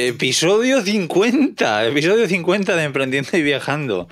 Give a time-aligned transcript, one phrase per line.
[0.00, 4.06] Episodio 50, episodio 50 de Emprendiendo y Viajando.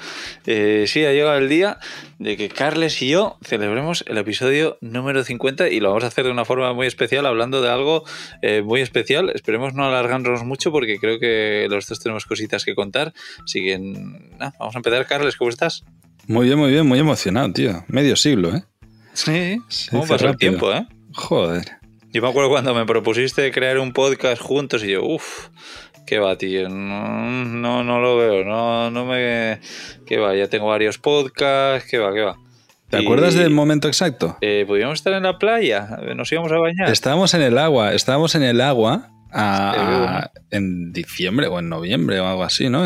[0.44, 1.78] Eh, sí, ha llegado el día
[2.18, 6.24] de que Carles y yo celebremos el episodio número 50 y lo vamos a hacer
[6.24, 8.02] de una forma muy especial, hablando de algo
[8.42, 9.30] eh, muy especial.
[9.32, 13.14] Esperemos no alargarnos mucho porque creo que los dos tenemos cositas que contar.
[13.44, 13.78] Así que,
[14.58, 15.06] vamos a empezar.
[15.06, 15.84] Carles, ¿cómo estás?
[16.26, 17.84] Muy bien, muy bien, muy emocionado, tío.
[17.86, 18.64] Medio siglo, ¿eh?
[19.12, 19.62] Sí,
[19.92, 20.84] ¿cómo pasa el tiempo, eh?
[21.14, 21.85] Joder.
[22.16, 25.48] Yo me acuerdo cuando me propusiste crear un podcast juntos y yo, uff,
[26.06, 29.60] qué va, tío, no, no, lo veo, no, no me...
[30.06, 32.38] qué va, ya tengo varios podcasts, qué va, qué va.
[32.88, 34.38] ¿Te acuerdas del momento exacto?
[34.40, 36.88] Eh, podíamos estar en la playa, nos íbamos a bañar.
[36.88, 39.10] Estábamos en el agua, estábamos en el agua
[40.50, 42.82] en diciembre o en noviembre o algo así, ¿no?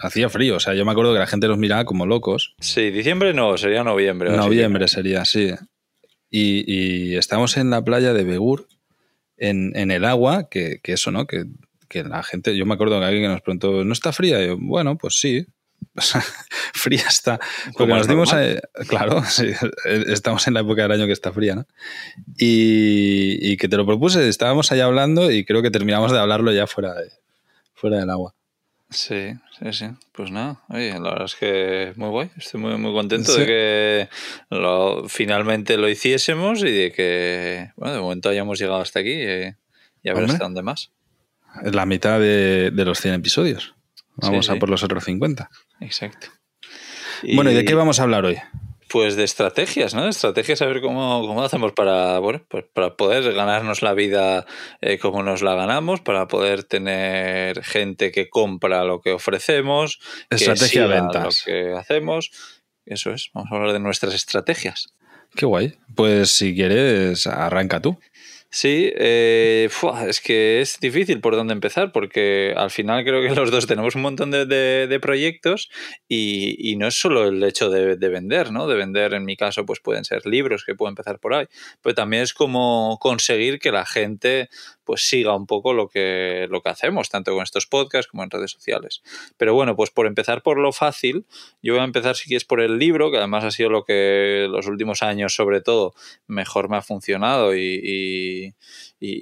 [0.00, 2.54] hacía frío, o sea, yo me acuerdo que la gente nos miraba como locos.
[2.60, 4.30] Sí, diciembre no, sería noviembre.
[4.30, 5.50] Noviembre sería, sí.
[6.30, 8.68] Y, estamos en la playa de Begur,
[9.36, 11.26] en, el agua, que, eso, ¿no?
[11.26, 11.44] Que,
[12.04, 14.44] la gente, yo me acuerdo que alguien que nos preguntó, ¿no está fría?
[14.44, 15.46] yo, bueno, pues sí.
[16.74, 17.40] fría está.
[17.76, 18.34] Porque nos dimos,
[18.88, 19.22] claro,
[19.84, 21.66] estamos en la época del año que está fría, ¿no?
[22.36, 26.66] Y, que te lo propuse, estábamos allá hablando y creo que terminamos de hablarlo ya
[26.66, 26.94] fuera,
[27.74, 28.34] fuera del agua.
[28.90, 29.86] Sí, sí, sí.
[30.12, 32.30] Pues nada, oye, la verdad es que muy guay.
[32.36, 34.08] Estoy muy, muy contento de que
[34.48, 40.08] lo, finalmente lo hiciésemos y de que, bueno, de momento hayamos llegado hasta aquí y,
[40.08, 40.90] a ver hasta dónde más.
[41.64, 43.74] Es la mitad de, los 100 episodios.
[44.16, 45.50] Vamos a por los otros 50.
[45.80, 46.28] Exacto.
[47.34, 48.38] Bueno, ¿y de qué vamos a hablar hoy?
[48.88, 50.04] Pues de estrategias, ¿no?
[50.04, 54.46] De estrategias, a ver cómo, cómo hacemos para, bueno, pues para poder ganarnos la vida
[54.80, 60.82] eh, como nos la ganamos, para poder tener gente que compra lo que ofrecemos, estrategia
[60.82, 61.44] que de ventas.
[61.46, 62.30] lo que hacemos.
[62.86, 64.94] Eso es, vamos a hablar de nuestras estrategias.
[65.34, 65.74] Qué guay.
[65.94, 67.98] Pues si quieres, arranca tú.
[68.50, 69.68] Sí, eh,
[70.06, 73.94] es que es difícil por dónde empezar porque al final creo que los dos tenemos
[73.94, 75.68] un montón de, proyectos
[76.08, 78.66] y, no es solo el hecho de, vender, ¿no?
[78.66, 81.46] De vender, en mi caso, pues pueden ser libros que puedo empezar por ahí,
[81.82, 84.48] pero también es como conseguir que la gente
[84.88, 88.30] pues siga un poco lo que, lo que hacemos, tanto con estos podcasts como en
[88.30, 89.02] redes sociales.
[89.36, 91.26] Pero bueno, pues por empezar por lo fácil,
[91.62, 94.46] yo voy a empezar si quieres por el libro, que además ha sido lo que
[94.48, 95.92] los últimos años sobre todo
[96.26, 98.37] mejor me ha funcionado y,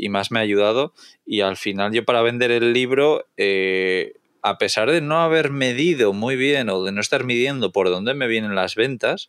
[0.09, 0.95] más me ha ayudado.
[1.25, 3.27] Y al final yo para vender el libro...
[3.37, 7.91] Eh, a pesar de no haber medido muy bien o de no estar midiendo por
[7.91, 9.29] dónde me vienen las ventas,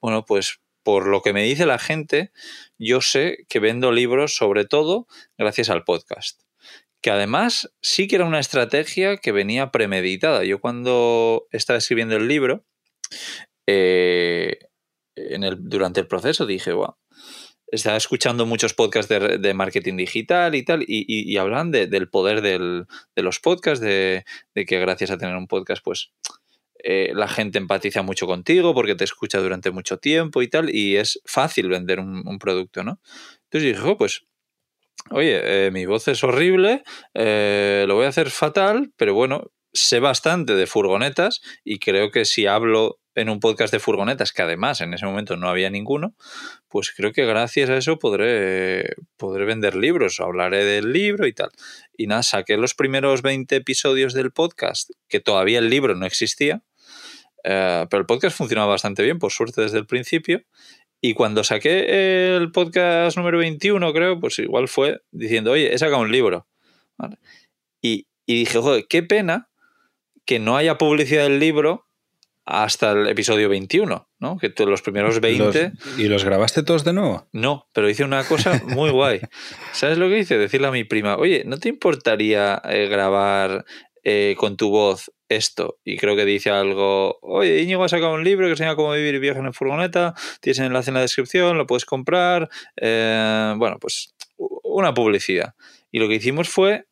[0.00, 2.30] bueno, pues por lo que me dice la gente,
[2.78, 5.06] yo sé que vendo libros sobre todo
[5.38, 6.42] gracias al podcast.
[7.00, 10.44] Que además sí que era una estrategia que venía premeditada.
[10.44, 12.64] Yo cuando estaba escribiendo el libro,
[13.66, 14.58] eh,
[15.58, 16.96] durante el proceso dije, wow,
[17.72, 23.40] estaba escuchando muchos podcasts de, marketing digital y tal, y, hablan del poder de los
[23.40, 24.24] podcasts, de,
[24.54, 26.12] que gracias a tener un podcast, pues
[26.84, 30.96] eh, la gente empatiza mucho contigo porque te escucha durante mucho tiempo y tal, y
[30.96, 33.00] es fácil vender un, producto, ¿no?
[33.44, 34.26] Entonces dije, pues,
[35.10, 36.82] oye, eh, mi voz es horrible,
[37.14, 42.26] eh, lo voy a hacer fatal, pero bueno, sé bastante de furgonetas y creo que
[42.26, 46.14] si hablo en un podcast de furgonetas, que además en ese momento no había ninguno,
[46.68, 51.50] pues creo que gracias a eso podré, podré vender libros, hablaré del libro y tal.
[51.96, 56.62] Y nada, saqué los primeros 20 episodios del podcast, que todavía el libro no existía,
[57.44, 60.42] eh, pero el podcast funcionaba bastante bien, por suerte, desde el principio.
[61.00, 66.00] Y cuando saqué el podcast número 21, creo, pues igual fue diciendo, oye, he sacado
[66.00, 66.46] un libro.
[67.80, 69.50] Y, y, dije, joder, qué pena
[70.24, 71.88] que no haya publicidad del libro
[72.44, 74.38] hasta el episodio 21, ¿no?
[74.38, 75.72] Que los primeros 20...
[75.98, 77.28] ¿Y los grabaste todos de nuevo?
[77.32, 79.20] No, pero hice una cosa muy guay.
[79.72, 80.38] ¿Sabes lo que hice?
[80.38, 83.64] Decirle a mi prima, oye, ¿no te importaría eh, grabar
[84.04, 88.24] eh, con tu voz esto y creo que dice algo, oye, Íñigo ha sacado un
[88.24, 91.00] libro que se llama Cómo vivir y viajar en furgoneta, tienes el enlace en la
[91.00, 95.54] descripción, lo puedes comprar, eh, bueno, pues una publicidad.
[95.90, 96.86] Y lo que hicimos fue,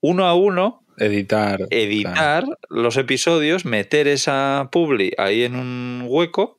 [0.00, 6.58] uno a uno, editar, editar los episodios, meter esa publi ahí en un hueco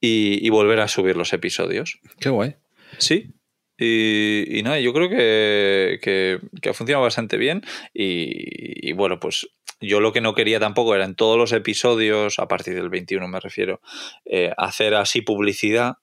[0.00, 1.98] y, volver a subir los episodios.
[2.20, 2.56] Qué guay.
[2.98, 3.34] Sí,
[3.78, 7.62] y, nada, yo creo que, que, ha funcionado bastante bien.
[7.92, 9.48] Y, y, bueno, pues
[9.80, 13.26] yo lo que no quería tampoco era en todos los episodios, a partir del 21
[13.28, 13.80] me refiero,
[14.24, 15.94] eh, hacer así publicidad.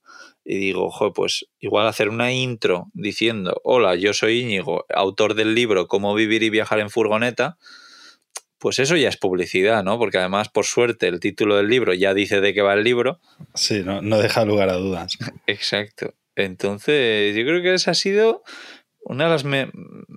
[0.43, 5.53] Y digo, ojo, pues igual hacer una intro diciendo, hola, yo soy Íñigo, autor del
[5.53, 7.57] libro Cómo vivir y viajar en furgoneta,
[8.57, 9.97] pues eso ya es publicidad, ¿no?
[9.97, 13.19] Porque además, por suerte, el título del libro ya dice de qué va el libro.
[13.55, 15.17] Sí, no, no deja lugar a dudas.
[15.47, 16.13] Exacto.
[16.35, 18.43] Entonces, yo creo que esa ha sido
[19.11, 19.43] una de las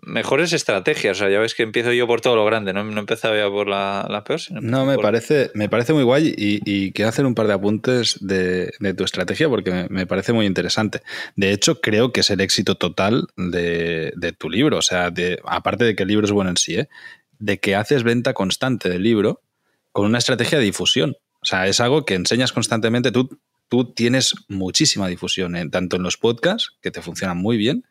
[0.03, 1.17] mejores estrategias.
[1.17, 3.37] O sea, ya ves que empiezo yo por todo lo grande, no, no he empezado
[3.37, 4.41] ya por la, la peor.
[4.41, 7.47] Sino No, me por- parece, me parece muy guay y, y quiero hacer un par
[7.47, 11.03] de apuntes de, de tu estrategia porque me, me parece muy interesante.
[11.37, 14.79] De hecho, creo que es el éxito total de, de tu libro.
[14.79, 16.89] O sea, de, aparte de que el libro es bueno en sí, ¿eh?
[17.39, 19.43] de que haces venta constante del libro
[19.93, 21.17] con una estrategia de difusión.
[21.43, 23.13] O sea, es algo que enseñas constantemente.
[23.13, 23.29] Tú,
[23.69, 27.85] tú tienes muchísima difusión, en- tanto en los podcasts, que te funcionan muy bien,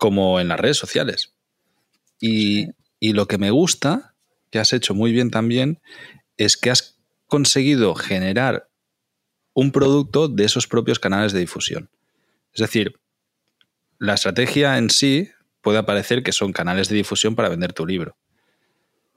[0.00, 1.34] como en las redes sociales.
[2.20, 4.14] Y, y lo que me gusta,
[4.50, 5.80] que has hecho muy bien también,
[6.36, 8.68] es que has conseguido generar
[9.52, 11.90] un producto de esos propios canales de difusión.
[12.52, 12.98] Es decir,
[13.98, 15.30] la estrategia en sí
[15.60, 18.16] puede parecer que son canales de difusión para vender tu libro,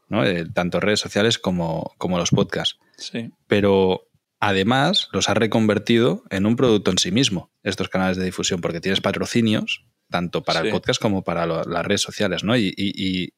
[0.09, 0.25] ¿no?
[0.25, 2.77] Eh, tanto redes sociales como, como los podcasts.
[2.97, 3.31] Sí.
[3.47, 4.09] Pero
[4.48, 8.81] además los has reconvertido en un producto en sí mismo, estos canales de difusión, porque
[8.81, 10.68] tienes patrocinios, tanto para Sí.
[10.68, 12.57] el podcast como para lo- las redes sociales, ¿no?
[12.57, 13.34] Y, y- y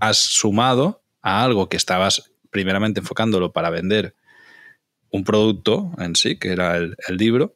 [0.00, 4.14] has sumado a algo que estabas primeramente enfocándolo para vender
[5.10, 7.52] un producto en sí, que era el, el libro,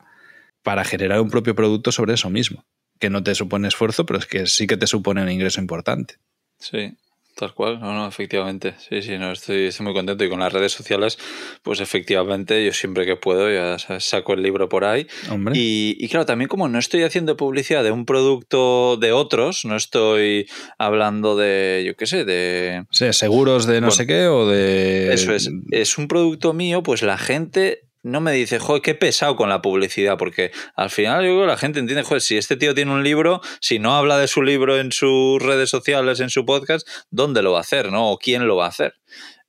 [0.62, 2.66] para generar un propio producto sobre eso mismo,
[3.00, 6.16] que no te supone esfuerzo, pero es que sí que te supone un ingreso importante.
[6.58, 6.94] Sí,
[7.36, 8.74] tal cual, no, no, efectivamente.
[8.78, 10.24] Sí, sí, no, estoy, estoy muy contento.
[10.24, 11.18] Y con las redes sociales,
[11.62, 15.06] pues efectivamente, yo siempre que puedo, ya saco el libro por ahí.
[15.30, 19.64] Hombre, Y, y claro, también como no estoy haciendo publicidad de un producto de otros,
[19.64, 20.48] no estoy
[20.78, 22.84] hablando de, yo qué sé, de...
[22.90, 25.12] Sí, seguros de no Bueno, sé qué o de...
[25.12, 29.34] Eso es, es un producto mío, pues la gente no me dice, joder, qué pesado
[29.34, 32.92] con la publicidad, porque al final yo la gente entiende, joder, si este tío tiene
[32.92, 36.86] un libro, si no habla de su libro en sus redes sociales, en su podcast,
[37.10, 38.12] ¿dónde lo va a hacer, no?
[38.12, 38.94] ¿O quién lo va a hacer?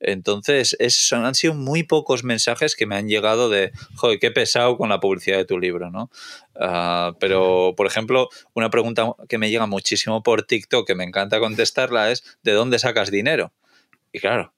[0.00, 4.32] Entonces, es, son, han sido muy pocos mensajes que me han llegado de, joder, qué
[4.32, 6.10] pesado con la publicidad de tu libro, ¿no?
[6.58, 11.38] Ah, pero, por ejemplo, una pregunta que me llega muchísimo por TikTok, que me encanta
[11.38, 13.52] contestarla, es, ¿de dónde sacas dinero?
[14.12, 14.52] Y claro,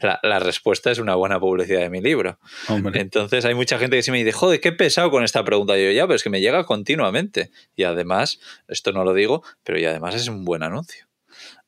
[0.00, 2.38] la, la respuesta es una buena publicidad de mi libro.
[2.68, 3.00] Hombre.
[3.00, 5.78] Entonces hay mucha gente que sí me dice, joder, qué pesado con esta pregunta.
[5.78, 7.50] Y yo, ya, pero es que me llega continuamente.
[7.76, 11.06] Y además, esto no lo digo, pero y además es un buen anuncio.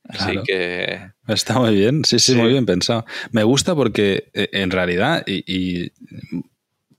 [0.08, 0.42] Así Claro.
[0.46, 2.38] que Está muy bien, sí, sí, Sí.
[2.38, 3.04] muy bien pensado.
[3.32, 5.92] Me gusta porque eh, en realidad, y, y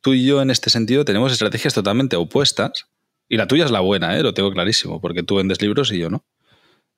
[0.02, 2.88] tú y yo en este sentido tenemos estrategias totalmente opuestas.
[3.30, 4.24] Y la tuya es la buena, ¿eh?
[4.24, 6.26] lo tengo clarísimo, porque tú vendes libros y yo no.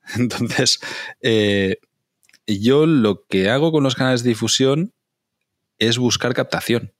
[0.16, 0.80] Entonces,
[1.22, 1.78] eh,
[2.58, 4.94] yo lo que hago con los canales de difusión
[5.78, 6.94] es buscar captación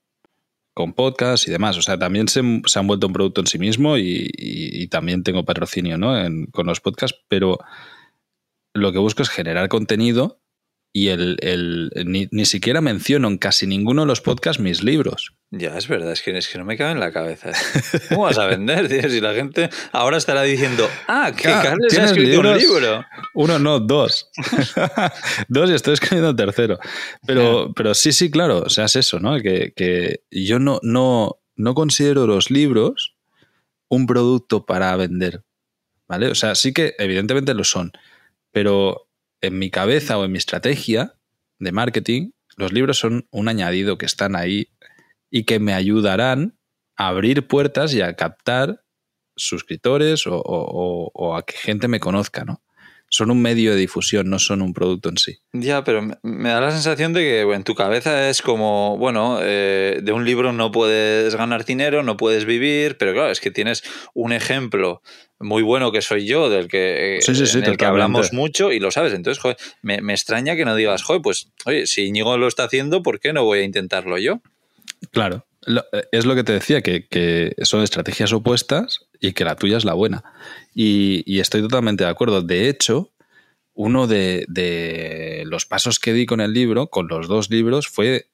[0.74, 1.76] con podcasts y demás.
[1.76, 5.98] O sea, también se, han vuelto un producto en sí mismo y también tengo patrocinio
[5.98, 6.16] ¿no?
[6.18, 7.58] En- con los podcasts, pero
[8.74, 10.40] lo que busco es generar contenido
[10.92, 15.34] y el, el- ni, ni siquiera menciono en casi ninguno de los podcasts mis libros.
[15.52, 17.52] ya es verdad, es que, es que no me cabe en la cabeza.
[18.08, 18.88] ¿Cómo vas a vender?
[18.88, 19.08] tío?
[19.08, 23.04] Si la gente ahora estará diciendo, ah, que Ah, Carles ha ¿tienes escrito un libro.
[23.34, 24.30] Uno, no, dos.
[25.48, 26.78] dos y estoy escribiendo tercero.
[27.26, 29.40] Pero, pero sí, sí, claro, o sea, es eso, ¿no?
[29.40, 33.14] Que, que yo no, no, no considero los libros
[33.88, 35.42] un producto para vender,
[36.08, 36.28] ¿vale?
[36.28, 37.92] O sea, sí que evidentemente lo son,
[38.52, 39.08] pero
[39.40, 41.14] en mi cabeza o en mi estrategia
[41.58, 44.68] de marketing, los libros son un añadido que están ahí
[45.30, 46.58] y que me ayudarán
[46.96, 48.82] a abrir puertas y a captar
[49.36, 52.62] suscriptores o, a que gente me conozca, ¿no?
[53.12, 55.38] Son un medio de difusión, no son un producto en sí.
[55.52, 59.98] Ya, pero me, da la sensación de que en tu cabeza es como, bueno, eh,
[60.00, 63.82] de un libro no puedes ganar dinero, no puedes vivir, pero claro, es que tienes
[64.14, 65.02] un ejemplo
[65.40, 68.32] muy bueno que soy yo, del que, eh, Sí, sí, sí, en el que hablamos
[68.32, 69.12] mucho y lo sabes.
[69.14, 72.64] Entonces, joder, me, me extraña que no digas, joder, pues, oye, si Íñigo lo está
[72.64, 74.40] haciendo, ¿por qué no voy a intentarlo yo?
[75.12, 75.46] Claro.
[75.62, 79.56] Lo- eh, es lo que te decía, que, que son estrategias opuestas y que la
[79.56, 80.22] tuya es la buena.
[80.74, 82.42] Y, y estoy totalmente de acuerdo.
[82.42, 83.10] De hecho,
[83.74, 88.26] uno de, de los pasos que di con el libro, con los dos libros, fue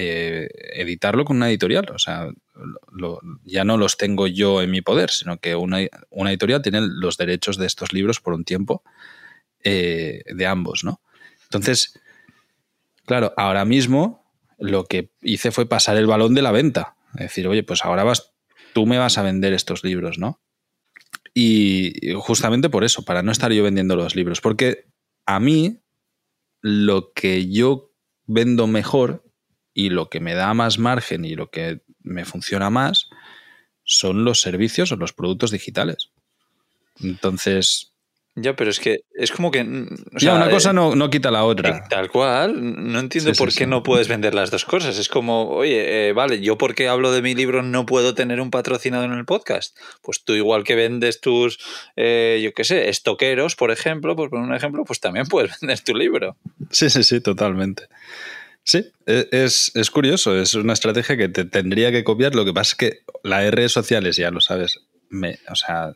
[0.00, 1.90] eh, editarlo con una editorial.
[1.92, 2.28] O sea,
[3.44, 7.16] ya no los tengo yo en mi poder, sino que una, una editorial tiene los
[7.16, 8.84] derechos de estos libros por un tiempo
[9.64, 11.00] eh, de ambos, ¿no?
[11.42, 11.98] Entonces,
[13.06, 14.24] claro, ahora mismo
[14.56, 16.94] lo que hice fue pasar el balón de la venta.
[17.14, 18.34] Es decir, oye, pues ahora vas,
[18.74, 20.40] tú me vas a vender estos libros, ¿no?
[21.34, 24.40] Y justamente por eso, para no estar yo vendiendo los libros.
[24.40, 24.86] Porque
[25.26, 25.80] a mí
[26.60, 27.90] lo que yo
[28.26, 29.27] vendo mejor
[29.80, 33.08] y lo que me da más margen y lo que me funciona más
[33.84, 36.10] son los servicios o los productos digitales.
[37.00, 37.92] Entonces,
[38.34, 39.62] Ya, pero es que es como que.
[39.62, 39.86] mm,
[40.18, 41.84] ya, una cosa eh, no, no quita la eh, otra.
[41.88, 42.54] Tal cual,
[42.92, 43.66] no entiendo Sí, sí, por qué sí.
[43.66, 44.98] no puedes vender las dos cosas.
[44.98, 48.50] Es como, oye, eh, vale, yo porque hablo de mi libro no puedo tener un
[48.50, 49.78] patrocinador en el podcast.
[50.02, 51.60] Pues tú igual que vendes tus,
[51.94, 55.78] eh, yo qué sé, estoqueros, por ejemplo, por poner un ejemplo, pues también puedes vender
[55.80, 56.36] tu libro.
[56.72, 57.84] Sí, sí, sí, totalmente.
[58.70, 62.34] Sí, e- es, es curioso, es una estrategia que te tendría que copiar.
[62.34, 65.94] Lo que pasa es que las redes sociales, ya lo sabes, me, o sea,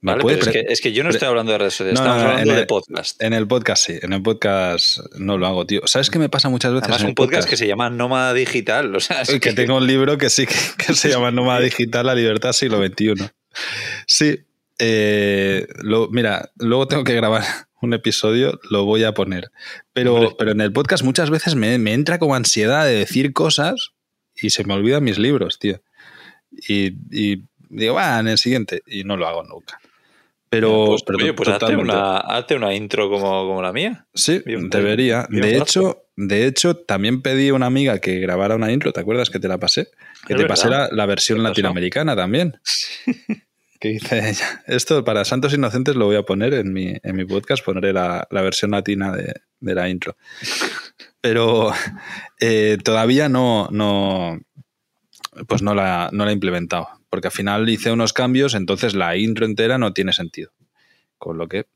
[0.00, 0.22] me ¿vale?
[0.22, 2.22] puede Pero es que, es que yo no estoy hablando de redes sociales, No, estamos
[2.22, 3.22] no, hablando de el- podcast.
[3.22, 5.82] En el podcast sí, en el podcast no lo hago, tío.
[5.84, 8.96] ¿Sabes qué me pasa muchas veces Además, en un podcast, que se llama Nómada Digital.
[8.96, 10.54] O sea, es que, que- tengo un libro que sí que,
[10.86, 13.28] que se llama Nómada Digital, la libertad siglo XXI.
[14.06, 14.38] Sí,
[14.78, 17.44] eh, lo- mira, luego tengo que grabar
[17.82, 19.50] un episodio, lo voy a poner.
[19.92, 20.34] Pero, Hombre.
[20.38, 23.90] pero en el podcast muchas veces me, me entra como ansiedad de decir cosas
[24.34, 25.80] y se me olvidan mis libros, tío.
[26.68, 28.82] Y, y digo, va, en el siguiente.
[28.86, 29.78] Y no lo hago nunca.
[30.48, 34.06] Pero, pues, pero oye, pues hazte una, hazte una intro como, como la mía.
[34.14, 35.26] Sí, Bien, debería.
[35.30, 38.98] bien de hecho, de hecho, también pedí a una amiga que grabara una intro, ¿te
[38.98, 39.86] acuerdas que te la pasé?
[40.26, 40.88] Que Es te pasé verdad.
[40.90, 42.58] la, la versión latinoamericana también.
[43.80, 44.62] que dice ella.
[44.66, 48.28] Esto para Santos Inocentes lo voy a poner en mi, en mi podcast, pondré la,
[48.30, 50.16] la versión latina de, de la intro.
[51.20, 51.72] Pero
[52.38, 54.38] eh, todavía no, no,
[55.48, 56.88] pues no la, no la he implementado.
[57.08, 60.52] Porque al final hice unos cambios, entonces la intro entera no tiene sentido.
[61.18, 61.66] Con lo que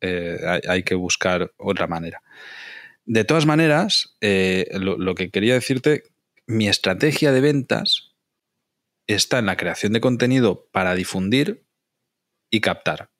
[0.00, 2.22] eh, hay, hay que buscar otra manera.
[3.04, 6.04] De todas maneras, eh, lo, lo que quería decirte,
[6.46, 8.03] mi estrategia de ventas
[9.06, 11.64] está en la creación de contenido para difundir
[12.50, 13.10] y captar,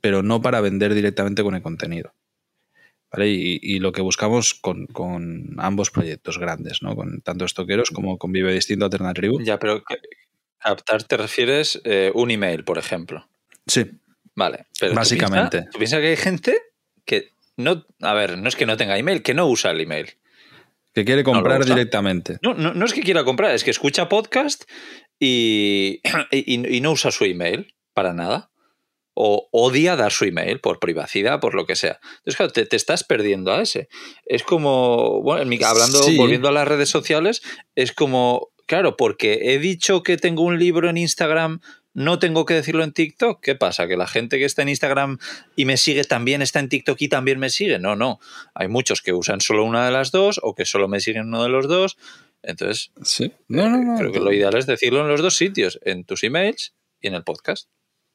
[0.00, 2.14] pero no para vender directamente con el contenido.
[3.12, 3.28] ¿Vale?
[3.28, 6.96] Y, y lo que buscamos con, con ambos proyectos grandes, ¿no?
[6.96, 9.40] con tanto Estoqueros como con Vive Distinto Alternatribu.
[9.40, 9.84] Ya, pero
[10.58, 13.28] captar te refieres eh, un email, por ejemplo.
[13.66, 13.88] Sí,
[14.34, 15.62] Vale, pero tú Básicamente.
[15.70, 16.60] ¿Tú piensas que hay gente
[17.04, 20.10] que no, a ver, no es que no tenga email, que no usa el email?
[20.92, 22.38] que quiere comprar directamente.
[22.40, 24.62] No, no, no es que quiera comprar, es que escucha podcast
[25.18, 28.50] y, y- y no usa su email para nada.
[29.16, 32.00] O odia dar su email por privacidad, por lo que sea.
[32.16, 33.88] Entonces, claro, te, te estás perdiendo a ese.
[34.26, 36.16] Es como, bueno, en mi- hablando, Sí.
[36.16, 37.40] volviendo a las redes sociales,
[37.76, 41.60] es como, claro, porque he dicho que tengo un libro en Instagram,
[41.92, 43.40] no tengo que decirlo en TikTok.
[43.40, 43.86] ¿Qué pasa?
[43.86, 45.18] ¿Que la gente que está en Instagram
[45.54, 47.78] y me sigue también está en TikTok y también me sigue?
[47.78, 48.18] No, no.
[48.52, 51.44] Hay muchos que usan solo una de las dos o que solo me siguen uno
[51.44, 51.96] de los dos.
[52.46, 53.32] Entonces, Sí.
[53.48, 53.98] No, no, no.
[53.98, 57.14] creo que lo ideal es decirlo en los dos sitios, en tus emails y en
[57.14, 57.68] el podcast.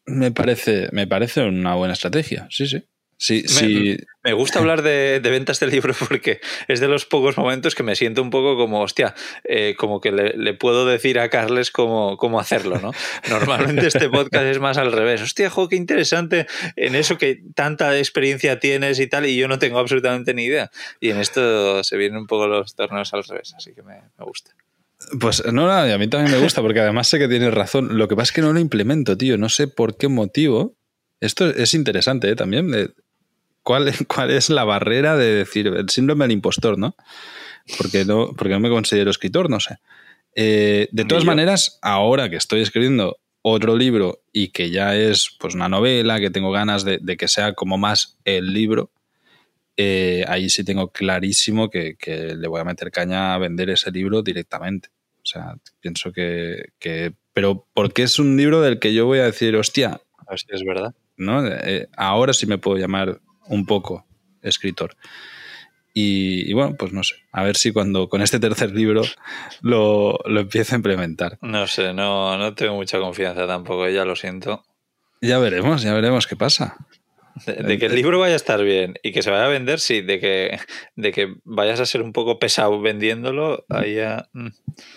[0.05, 2.47] Me parece, me parece una buena estrategia.
[2.49, 2.83] Sí, sí.
[3.21, 3.97] Sí, sí.
[4.23, 7.83] Me gusta hablar de, de ventas del libro porque es de los pocos momentos que
[7.83, 11.69] me siento un poco como, hostia, eh, como que le, le puedo decir a Carles
[11.69, 12.93] cómo, cómo hacerlo, ¿no?
[13.29, 15.21] Normalmente este podcast es más al revés.
[15.21, 16.47] Hostia, jo, qué interesante
[16.77, 20.71] en eso que tanta experiencia tienes y tal, y yo no tengo absolutamente ni idea.
[21.01, 24.25] Y en esto se vienen un poco los torneos al revés, así que me, me
[24.25, 24.51] gusta.
[25.19, 27.97] Pues no, no, y a mí también me gusta, porque además sé que tienes razón.
[27.97, 29.37] Lo que pasa es que no lo implemento, tío.
[29.37, 30.77] No sé por qué motivo.
[31.21, 32.35] Esto es interesante ¿eh?
[32.35, 32.71] también.
[33.69, 36.95] ¿Cuál, ¿Cuál es la barrera de decir el síndrome del impostor, no?
[37.77, 39.75] Porque no, porque no me considero escritor, no sé.
[40.35, 45.53] Eh, de todas maneras, ahora que estoy escribiendo otro libro y que ya es pues
[45.53, 48.91] una novela, que tengo ganas de, de que sea como más el libro,
[49.77, 53.91] eh, ahí sí tengo clarísimo que, que le voy a meter caña a vender ese
[53.91, 54.89] libro directamente.
[55.17, 59.25] O sea, pienso que, que- Pero porque es un libro del que yo voy a
[59.25, 60.95] decir, hostia, A ver si es verdad.
[61.17, 61.45] ¿no?
[61.47, 64.05] Eh, ahora sí me puedo llamar un poco
[64.41, 64.95] escritor.
[65.93, 67.15] Y, y bueno, pues no sé.
[67.31, 69.01] A ver si cuando con este tercer libro
[69.61, 71.37] lo, lo empiezo a implementar.
[71.41, 74.63] No sé, no, no tengo mucha confianza tampoco, ya lo siento.
[75.21, 76.77] Ya veremos, ya veremos qué pasa.
[77.45, 79.79] De, de que el libro vaya a estar bien y que se vaya a vender,
[79.79, 80.01] sí.
[80.01, 80.59] De que,
[80.95, 84.29] de que vayas a ser un poco pesado vendiéndolo, ahí ya.
[84.33, 84.47] mm.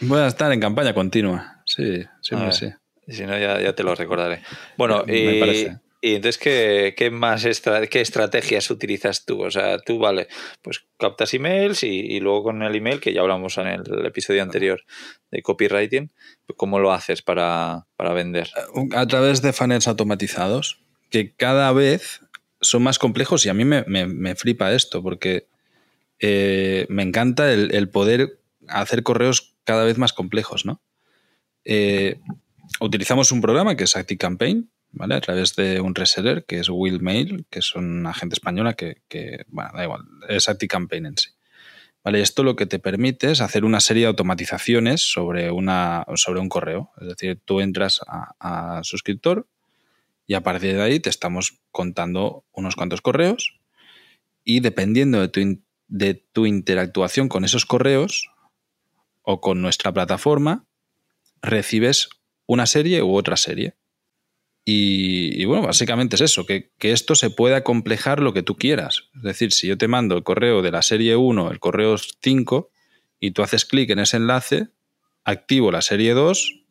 [0.03, 1.63] Voy a estar en campaña continua.
[1.67, 2.55] Sí, sí, A me ver.
[2.55, 2.69] sí.
[3.07, 4.43] Y si no, ya, ya te lo recordaré.
[4.77, 5.79] Bueno, Me y, parece.
[6.05, 7.47] Y entonces, ¿qué, qué más
[7.89, 9.43] qué estrategias utilizas tú?
[9.45, 10.27] O sea, tú, vale,
[10.61, 14.43] pues captas emails y, y luego con el email, que ya hablamos en el episodio
[14.43, 14.83] anterior
[15.31, 16.11] de copywriting,
[16.57, 18.51] ¿cómo lo haces para, para vender?
[18.95, 22.21] a través de funnels automatizados que cada vez
[22.61, 25.47] son más complejos y a mí me, me- me flipa esto porque
[26.19, 30.81] eh, me encanta el, el poder hacer correos cada vez más complejos, ¿no?
[31.65, 32.19] Eh,
[32.81, 37.61] utilizamos un programa que es ActiveCampaign, A través de un reseller que es Willmail, que
[37.61, 41.31] es una gente española que, bueno, da igual, es ActiveCampaign en sí.
[42.05, 46.41] Vale, esto lo que te permite es hacer una serie de automatizaciones sobre, una, sobre
[46.41, 46.91] un correo.
[47.01, 48.35] Es decir, tú entras a,
[48.79, 49.47] a suscriptor
[50.27, 53.59] Y a partir de ahí te estamos contando unos cuantos correos
[54.45, 58.29] y dependiendo de tu, de tu interactuación con esos correos
[59.23, 60.67] o con nuestra plataforma,
[61.41, 62.09] recibes
[62.47, 63.77] una serie u otra serie.
[64.65, 69.09] Y, bueno, básicamente es eso, que, que, esto se puede acomplejar lo que tú quieras.
[69.17, 72.71] Es decir, si yo te mando el correo de la serie 1, el correo 5,
[73.19, 74.69] y tú haces clic en ese enlace,
[75.25, 76.63] activo la serie 2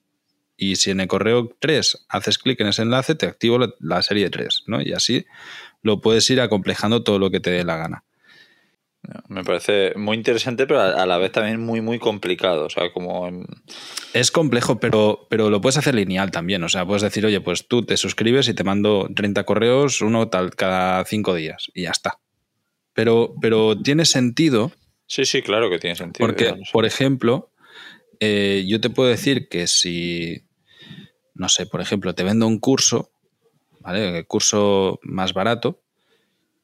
[0.57, 4.29] y si en el correo 3 haces clic en ese enlace, te activo la, serie
[4.29, 4.81] 3, ¿no?
[4.81, 5.25] Y así
[5.81, 8.03] lo puedes ir acomplejando todo lo que te dé la gana.
[9.27, 12.65] Me parece muy interesante, pero a la vez también muy, muy complicado.
[12.65, 13.45] O sea, como.
[14.13, 16.63] Es complejo, pero, pero lo puedes hacer lineal también.
[16.63, 20.29] O sea, puedes decir, oye, pues tú te suscribes y te mando 30 correos, uno
[20.29, 22.19] tal cada 5 días, y ya está.
[22.93, 24.71] Pero, pero tiene sentido.
[25.07, 26.25] Sí, sí, claro que tiene sentido.
[26.25, 27.51] Porque, por ejemplo,
[28.19, 30.43] eh, yo te puedo decir que si
[31.41, 33.11] no sé, por ejemplo, te vendo un curso,
[33.79, 34.19] ¿vale?
[34.19, 35.81] El curso más barato,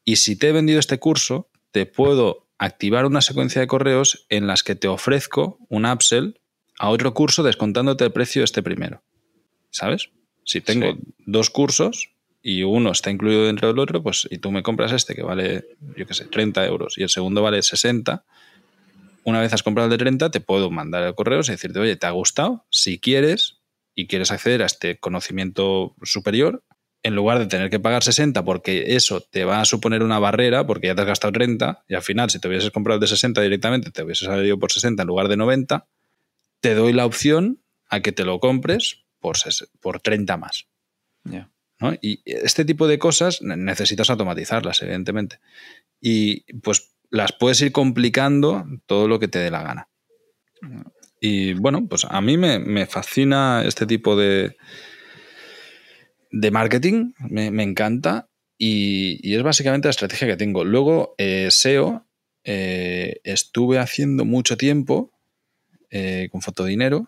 [0.05, 4.47] y si te he vendido este curso, te puedo activar una secuencia de correos en
[4.47, 6.39] las que te ofrezco un upsell
[6.79, 9.01] a otro curso descontándote el precio de este primero.
[9.69, 10.09] ¿Sabes?
[10.43, 14.63] Si tengo dos cursos y uno está incluido dentro del otro, pues y tú me
[14.63, 18.23] compras este que vale, yo qué sé, 30 euros y el segundo vale 60,
[19.23, 21.97] una vez has comprado el de 30, te puedo mandar el correo y decirte, oye,
[21.97, 22.65] ¿te ha gustado?
[22.69, 23.57] Si quieres,
[23.93, 26.63] y quieres acceder a este conocimiento superior,
[27.03, 30.65] en lugar de tener que pagar 60 porque eso te va a suponer una barrera
[30.65, 33.07] porque ya te has gastado 30 y al final si te hubieses comprado el de
[33.07, 35.87] 60 directamente te hubieses salido por 60 en lugar de 90,
[36.59, 39.37] te doy la opción a que te lo compres por,
[39.79, 40.67] por 30 más.
[42.01, 45.39] Y este tipo de cosas necesitas automatizarlas, evidentemente.
[46.01, 49.89] Y pues las puedes ir complicando todo lo que te dé la gana.
[51.19, 54.57] Y bueno, pues a mí me, fascina este tipo de,
[56.31, 60.63] de marketing, me, encanta y, es básicamente la estrategia que tengo.
[60.63, 62.05] Luego, eh, SEO,
[62.43, 65.11] eh, estuve haciendo mucho tiempo
[65.89, 67.07] eh, con Fotodinero.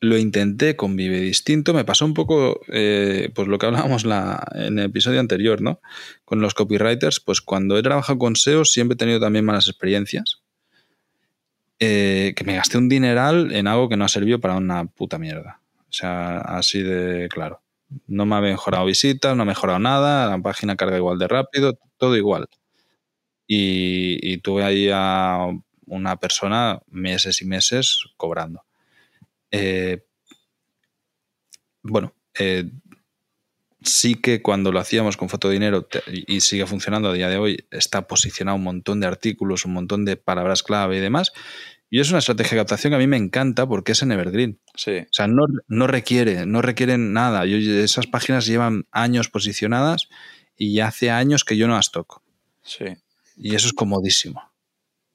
[0.00, 1.74] Lo intenté con Vive Distinto.
[1.74, 5.80] Me pasó un poco pues lo que hablábamos en el episodio anterior, ¿no?
[6.24, 10.42] Con los copywriters, pues cuando he trabajado con SEO siempre he tenido también malas experiencias.
[11.84, 15.18] Eh, que me gasté un dineral en algo que no ha servido para una puta
[15.18, 15.60] mierda.
[15.80, 17.61] O sea, así de claro.
[18.06, 21.78] No me ha mejorado visitas, no ha mejorado nada, la página carga igual de rápido,
[21.96, 22.48] todo igual.
[23.46, 25.46] Y, tuve ahí a
[25.86, 28.64] una persona meses y meses cobrando.
[29.50, 30.04] Eh,
[31.82, 32.70] bueno, eh,
[33.82, 38.06] sí que cuando lo hacíamos con Fotodinero y sigue funcionando a día de hoy, está
[38.06, 41.32] posicionado un montón de artículos, un montón de palabras clave y demás.
[41.94, 44.58] Y es una estrategia de captación que a mí me encanta porque es en Evergreen.
[44.74, 45.00] Sí.
[45.00, 47.44] O sea, no, no requiere, no requieren nada.
[47.44, 50.08] Yo, esas páginas llevan años posicionadas
[50.56, 52.22] y hace años que yo no las toco.
[52.62, 52.86] Sí.
[53.36, 54.40] Y eso es comodísimo.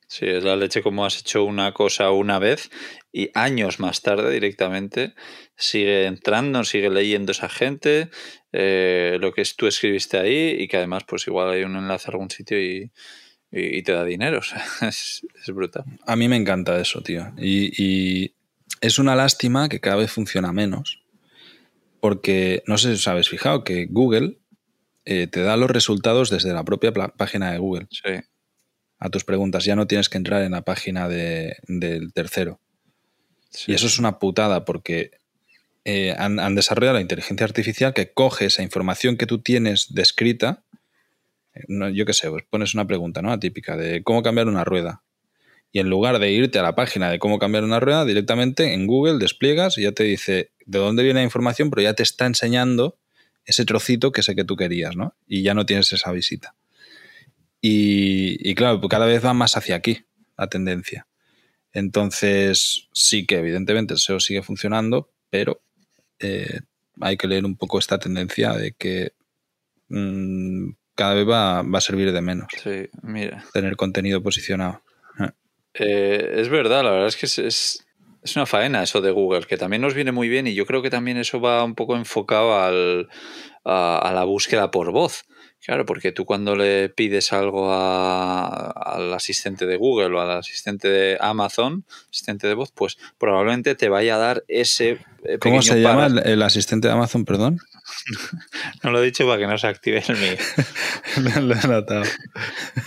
[0.06, 2.70] Sí, es la leche como has hecho una cosa una vez
[3.12, 5.16] y años más tarde directamente
[5.56, 8.12] sigue entrando, sigue leyendo esa gente,
[8.52, 12.12] eh, lo que tú escribiste ahí y que además pues igual hay un enlace a
[12.12, 12.92] algún sitio y,
[13.52, 14.42] y, te da dinero.
[14.82, 15.86] es, brutal.
[16.06, 17.32] A mí me encanta eso, tío.
[17.38, 18.34] Y,
[18.82, 21.02] es una lástima que cada vez funciona menos.
[22.00, 24.38] Porque no sé si os habéis fijado que Google
[25.06, 27.88] eh, te da los resultados desde la propia página de Google.
[27.90, 28.24] Sí.
[29.00, 29.66] A tus preguntas.
[29.66, 32.60] Ya no tienes que entrar en la página del tercero.
[33.66, 35.12] Y eso es una putada porque
[35.86, 40.66] eh, han, han, desarrollado la inteligencia artificial que coge esa información que tú tienes descrita
[41.94, 43.32] yo qué sé, pues pones una pregunta, ¿no?
[43.32, 45.04] Atípica de cómo cambiar una rueda.
[45.72, 48.88] Y en lugar de irte a la página de cómo cambiar una rueda, directamente en
[48.88, 52.26] Google despliegas y ya te dice de dónde viene la información, pero ya te está
[52.26, 52.98] enseñando
[53.46, 55.16] ese trocito que sé que tú querías, ¿no?
[55.26, 56.56] Y ya no tienes esa visita.
[57.62, 60.06] Y, claro, pues cada vez va más hacia aquí
[60.38, 61.08] la tendencia.
[61.74, 65.62] Entonces, sí que evidentemente el SEO sigue funcionando, pero
[66.20, 66.60] eh,
[67.02, 69.14] hay que leer un poco esta tendencia de que
[69.90, 72.48] mm, cada vez va, a servir de menos.
[72.62, 73.46] Sí, mira.
[73.54, 74.82] Tener contenido posicionado.
[75.76, 77.86] Eh, es verdad, la verdad es que es,
[78.36, 80.90] una faena eso de Google, que también nos viene muy bien y yo creo que
[80.90, 83.08] también eso va un poco enfocado al,
[83.64, 85.26] a, la búsqueda por voz.
[85.64, 91.18] Claro, porque tú cuando le pides algo al asistente de Google o al asistente de
[91.20, 95.00] Amazon, asistente de voz, pues probablemente te vaya a dar ese...
[95.26, 97.60] Eh, ¿Cómo se llama el, asistente de Amazon, perdón?
[98.84, 100.38] no lo he dicho para que no se active el mío.
[101.42, 102.04] lo he notado.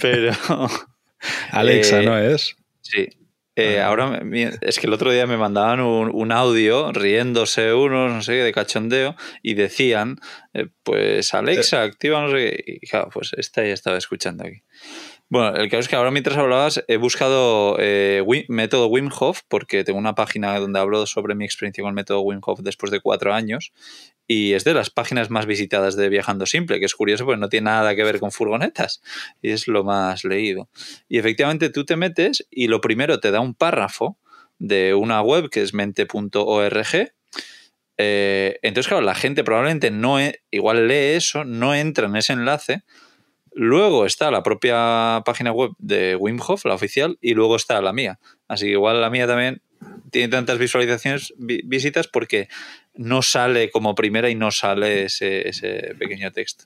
[0.00, 0.32] Pero...
[1.50, 2.56] Alexa, ¿no es?
[2.80, 3.08] Sí.
[3.56, 4.22] Eh, ahora
[4.60, 8.52] es que el otro día me mandaban un, audio riéndose unos, no sé qué, de
[8.52, 10.18] cachondeo, y decían,
[10.54, 12.78] eh, pues Alexa, activa no sé qué.
[12.80, 14.62] Y claro, pues esta ya estaba escuchando aquí.
[15.30, 19.84] Bueno, el caso es que ahora mientras hablabas he buscado eh, método Wim Hof porque
[19.84, 23.00] tengo una página donde hablo sobre mi experiencia con el método Wim Hof después de
[23.00, 23.72] cuatro años
[24.26, 27.48] y es de las páginas más visitadas de Viajando Simple, que es curioso porque no
[27.48, 29.02] tiene nada que ver con furgonetas
[29.40, 30.68] y es lo más leído.
[31.08, 34.18] Y efectivamente tú te metes y lo primero te da un párrafo
[34.58, 37.12] de una web que es mente.org
[38.02, 42.32] eh, entonces, claro, la gente probablemente no, e, igual lee eso, no entra en ese
[42.32, 42.82] enlace,
[43.52, 47.92] Luego está la propia página web de Wim Hof, la oficial, y luego está la
[47.92, 48.18] mía.
[48.48, 49.62] Así que igual la mía también
[50.10, 52.48] tiene tantas visualizaciones, visitas, porque
[52.94, 56.64] no sale como primera y no sale ese, pequeño texto.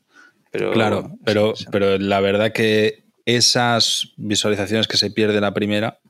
[0.50, 6.00] Pero, claro, pero, pero la verdad que esas visualizaciones que se pierde la primera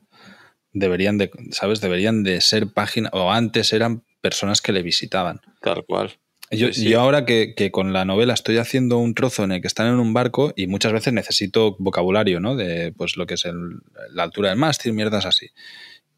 [0.73, 1.81] deberían de, ¿sabes?
[1.81, 5.41] Deberían de ser páginas, o antes eran personas que le visitaban.
[5.61, 6.19] Tal cual.
[6.51, 9.99] Yo, ahora que, con la novela estoy haciendo un trozo en el que están en
[9.99, 12.55] un barco y muchas veces necesito vocabulario, ¿no?
[12.55, 13.43] De pues lo que es
[14.11, 15.49] la altura del mástil, mierdas así.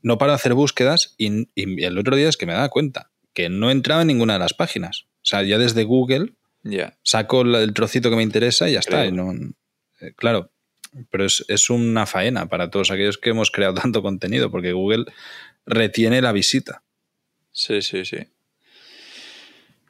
[0.01, 3.49] No paro de hacer búsquedas y, el otro día es que me daba cuenta que
[3.49, 5.05] no entraba en ninguna de las páginas.
[5.17, 6.33] O sea, ya desde Google
[7.03, 9.09] saco el trocito que me interesa y ya está.
[9.11, 9.31] no,
[10.01, 10.51] eh, claro,
[11.09, 15.05] pero es, es una faena para todos aquellos que hemos creado tanto contenido, porque Google
[15.65, 16.83] retiene la visita.
[17.51, 18.17] Sí, sí, sí.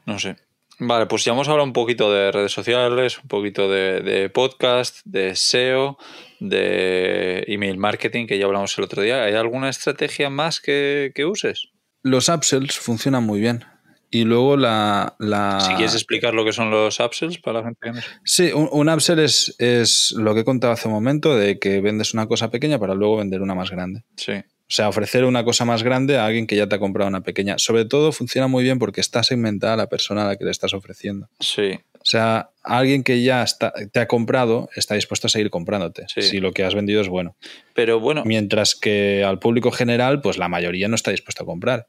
[0.08, 0.38] No sé.
[0.80, 5.36] Vale, pues ya hemos hablado un poquito de redes sociales, un poquito de, podcast, de
[5.36, 5.98] SEO,
[6.40, 9.24] de email marketing, que ya hablamos el otro día.
[9.24, 11.70] ¿Hay alguna estrategia más que, uses?
[12.04, 13.66] Los upsells funcionan muy bien.
[14.10, 15.18] Y luego la,
[15.60, 18.70] Si quieres explicar lo que son los upsells para la gente que no Sí, un,
[18.72, 22.28] un, upsell es, es lo que he contado hace un momento, de que vendes una
[22.28, 24.04] cosa pequeña para luego vender una más grande.
[24.16, 24.34] Sí.
[24.70, 27.22] O sea, ofrecer una cosa más grande a alguien que ya te ha comprado una
[27.22, 27.58] pequeña.
[27.58, 30.74] Sobre todo funciona muy bien porque está segmentada la persona a la que le estás
[30.74, 31.30] ofreciendo.
[31.40, 31.80] Sí.
[31.94, 36.40] O sea, alguien que ya está, te ha comprado está dispuesto a seguir comprándote si
[36.40, 37.38] lo que has vendido es bueno.
[37.74, 38.24] Pero bueno.
[38.26, 41.88] Mientras que al público general, pues la mayoría no está dispuesto a comprar.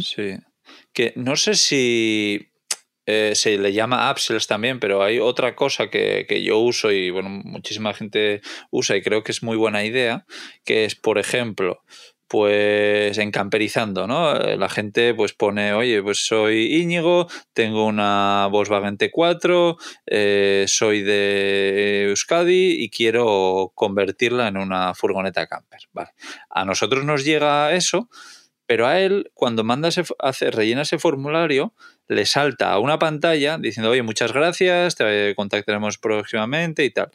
[0.00, 0.36] Sí.
[0.92, 2.48] Que no sé si
[3.06, 7.28] eh, se le llama upsells también, pero hay otra cosa que, yo uso y bueno,
[7.28, 8.40] muchísima gente
[8.70, 10.24] usa y creo que es muy buena idea,
[10.64, 11.82] que es, por ejemplo,
[12.26, 14.34] pues encamperizando, ¿no?
[14.34, 21.02] Eh, la gente pues pone, oye, pues soy Íñigo, tengo una Volkswagen T4, eh, soy
[21.02, 25.82] de Euskadi y quiero convertirla en una furgoneta camper.
[25.92, 26.10] Vale.
[26.48, 28.08] A nosotros nos llega eso,
[28.66, 31.74] pero a él, cuando manda ese, hace, rellena ese formulario,
[32.08, 37.10] le salta a una pantalla diciendo, oye, muchas gracias, te contactaremos próximamente y tal.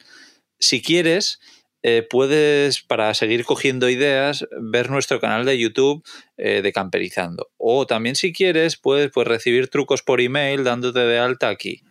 [0.58, 1.40] Si quieres,
[1.82, 6.04] eh, puedes, para seguir cogiendo ideas, ver nuestro canal de YouTube
[6.36, 7.48] eh, de Camperizando.
[7.56, 11.82] O también, si quieres, puedes pues, recibir trucos por email dándote de alta aquí.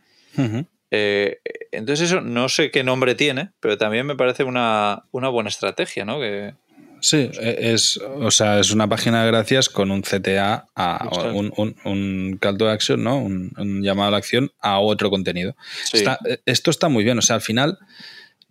[0.92, 1.40] Eh,
[1.72, 6.06] entonces, eso no sé qué nombre tiene, pero también me parece una, una buena estrategia,
[6.06, 6.20] ¿no?
[6.20, 6.54] Que,
[7.02, 11.52] Sí, e, es, o sea, es una página de gracias con un CTA, a, un,
[11.58, 13.18] un, un, call to action, ¿no?
[13.18, 15.56] Un, llamado a la acción a otro contenido.
[15.94, 16.06] E,
[16.46, 17.78] esto está muy bien, o sea, al final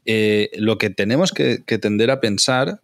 [0.04, 2.80] eh, lo que tenemos que, tender a pensar,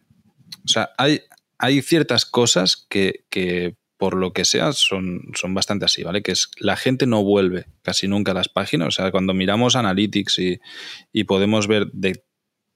[0.65, 1.23] o sea, hay,
[1.59, 6.23] hay ciertas cosas que, que por lo que sea, son, son bastante así, ¿vale?
[6.23, 8.89] Que es la gente no vuelve casi nunca a las páginas.
[8.89, 10.61] O sea, cuando miramos Analytics y,
[11.13, 12.23] y podemos ver de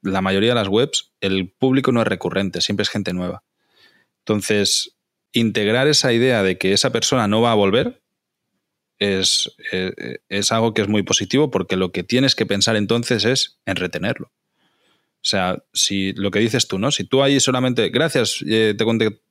[0.02, 3.42] la mayoría de las webs, el público no es recurrente, siempre es gente nueva.
[4.20, 4.96] Entonces,
[5.32, 8.02] integrar esa idea de que esa persona no va a volver
[8.98, 13.24] es, eh, es, algo que es muy positivo porque lo que tienes que pensar entonces
[13.24, 14.32] es en retenerlo.
[15.20, 16.90] O sea, si lo que dices tú, ¿no?
[16.90, 18.76] Si tú ahí solamente, gracias, eh,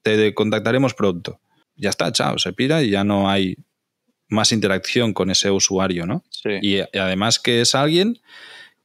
[0.03, 1.39] te, contactaremos pronto.
[1.75, 3.57] Ya está, chao, se pira y ya no hay
[4.29, 6.23] más interacción con ese usuario, ¿no?
[6.61, 8.19] Y, y, además que es alguien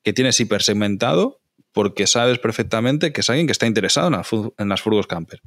[0.04, 1.41] que tienes hipersegmentado
[1.72, 5.40] porque sabes perfectamente que es alguien que está interesado en, las, furgos camper.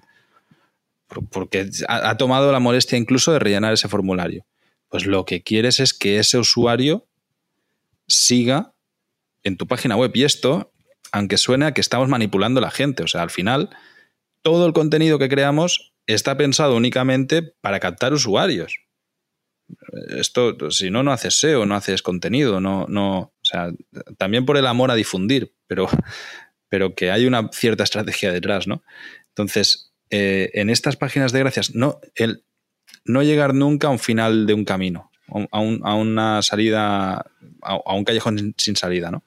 [1.30, 4.46] Porque ha, tomado la molestia incluso de rellenar ese formulario.
[4.90, 7.08] Pues lo que quieres es que ese usuario
[8.08, 8.74] siga
[9.44, 10.12] en tu página web.
[10.16, 10.72] Y esto,
[11.12, 13.70] aunque suene a que estamos manipulando a la gente, o sea, al final,
[14.42, 18.80] todo el contenido que creamos está pensado únicamente para captar usuarios.
[20.10, 23.72] Esto, si no, no haces SEO, no haces contenido, no, no, o sea,
[24.18, 25.88] también por el amor a difundir, pero,
[26.68, 28.84] pero que hay una cierta estrategia detrás, ¿no?
[29.30, 32.44] Entonces, eh, en estas páginas de gracias, no, el,
[33.06, 35.12] no llegar nunca a un final de un camino,
[35.52, 37.24] a, una salida,
[37.62, 39.24] a, un callejón sin salida, ¿no?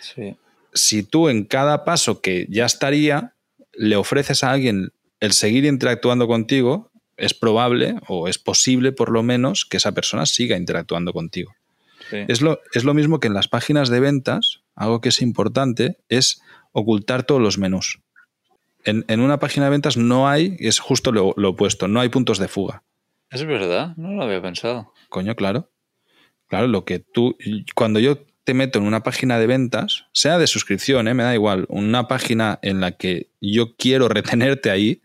[0.00, 0.36] Sí.
[0.72, 3.34] Si tú en cada paso que ya estaría,
[3.72, 9.24] le ofreces a alguien el seguir interactuando contigo es probable o es posible por lo
[9.24, 11.52] menos que esa persona siga interactuando contigo.
[12.10, 15.98] Es, lo, es lo mismo que en las páginas de ventas, algo que es importante
[16.08, 16.42] es
[16.72, 18.00] ocultar todos los menús.
[18.84, 22.48] En, una página de ventas no hay, es justo lo, opuesto, no hay puntos de
[22.48, 22.84] fuga.
[23.30, 24.94] Es verdad, no lo había pensado.
[25.10, 25.70] Coño, claro.
[26.46, 27.36] Claro, lo que tú,
[27.74, 31.12] cuando yo te meto en una página de ventas, sea de suscripción, ¿eh?
[31.12, 35.02] me da igual, una página en la que yo quiero retenerte ahí,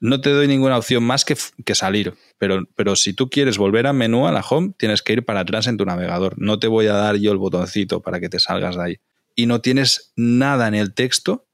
[0.00, 2.14] no te doy ninguna opción más que, que, salir.
[2.38, 5.40] Pero, pero si tú quieres volver a menú, a la home, tienes que ir para
[5.40, 6.34] atrás en tu navegador.
[6.38, 8.96] No te voy a dar yo el botoncito para que te salgas de ahí.
[9.36, 11.46] Y no tienes nada en el texto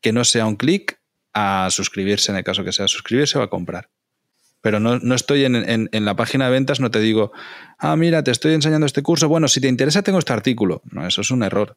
[0.00, 1.00] que no sea un clic
[1.32, 3.88] a suscribirse, en el caso que sea suscribirse o a comprar.
[4.60, 5.56] Pero no, estoy en,
[5.92, 7.32] en, la página de ventas, no te digo,
[7.78, 10.80] ah, mira, te estoy enseñando este curso, bueno, si te interesa tengo este artículo.
[10.90, 11.76] No, eso es un error.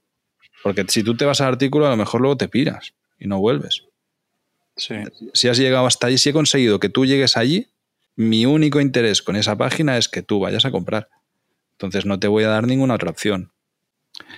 [0.63, 3.39] Porque si tú te vas al artículo, a lo mejor luego te piras y no
[3.39, 3.83] vuelves.
[4.77, 7.67] Si has llegado hasta allí, si he conseguido que tú llegues allí,
[8.15, 11.09] mi único interés con esa página es que tú vayas a comprar.
[11.73, 13.51] Entonces no te voy a dar ninguna otra opción.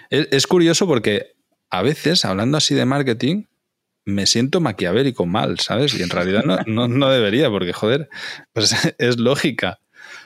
[0.10, 1.34] Es, curioso porque
[1.70, 3.46] a veces, hablando así de marketing,
[4.04, 5.94] me siento maquiavélico mal, ¿sabes?
[5.98, 8.10] Y en realidad no, no, debería, porque joder,
[8.52, 9.80] pues es lógica.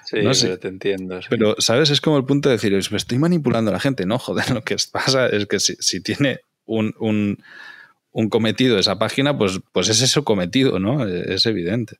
[0.06, 0.17] Sí,
[0.60, 1.19] te entiendo.
[1.30, 1.89] Pero, ¿sabes?
[1.89, 4.06] Es como el punto de decir, me estoy manipulando a la gente.
[4.06, 7.43] No, joder, lo que pasa es que si, tiene un, un
[8.30, 11.08] cometido de esa página, pues, pues es eso cometido, ¿no?
[11.08, 11.97] Es evidente.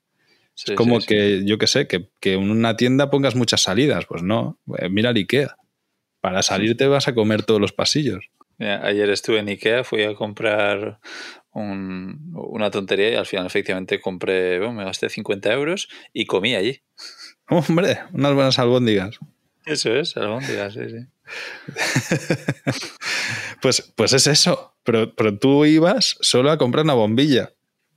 [0.56, 4.06] es como que, yo qué sé, que, en una tienda pongas muchas salidas.
[4.06, 5.56] Pues no, eh, mira el IKEA.
[6.21, 8.30] Para salir te vas a comer todos los pasillos.
[8.58, 10.99] ayer estuve en IKEA, fui a comprar
[11.54, 16.82] una tontería y al final efectivamente compré, bueno, me gasté 50 euros y comí allí.
[17.49, 19.19] Hombre, unas buenas albóndigas.
[19.65, 21.06] Eso es, albóndigas, sí, sí.
[23.62, 24.73] pues, pues es eso.
[24.84, 27.52] Pero, pero tú ibas solo a comprar una bombilla.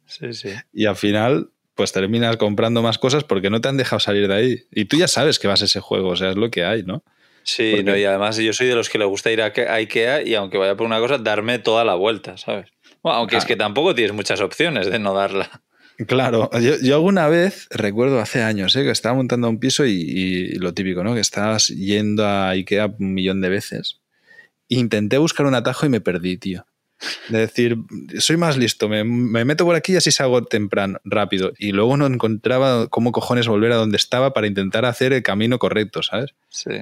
[0.07, 0.51] Sí, sí.
[0.73, 4.35] Y al final, pues terminas comprando más cosas porque no te han dejado salir de
[4.35, 4.59] ahí.
[4.71, 6.83] Y tú ya sabes que vas a ese juego, o sea, es lo que hay,
[6.83, 7.03] ¿no?
[7.43, 10.35] Sí, no, y además yo soy de los que le gusta ir a Ikea y
[10.35, 12.71] aunque vaya por una cosa, darme toda la vuelta, ¿sabes?
[13.05, 15.63] Bueno, aunque es que tampoco tienes muchas opciones de no darla.
[16.09, 16.51] Claro,
[16.83, 18.83] yo, alguna vez, recuerdo hace años, ¿eh?
[18.83, 21.15] que estaba montando un piso y, lo típico, ¿no?
[21.15, 24.01] Que estabas yendo a Ikea un millón de veces.
[24.69, 26.67] Intenté buscar un atajo y me perdí, tío.
[27.29, 27.77] De decir,
[28.19, 31.53] soy más listo, me, meto por aquí y así salgo temprano, rápido.
[31.59, 35.59] Y luego no encontraba cómo cojones volver a donde estaba para intentar hacer el camino
[35.59, 36.35] correcto, ¿sabes?
[36.49, 36.81] Sí.